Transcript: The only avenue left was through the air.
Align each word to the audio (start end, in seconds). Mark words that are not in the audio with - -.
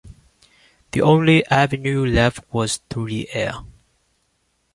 The 0.93 1.01
only 1.03 1.45
avenue 1.45 2.03
left 2.07 2.51
was 2.51 2.77
through 2.89 3.09
the 3.09 3.29
air. 3.33 3.53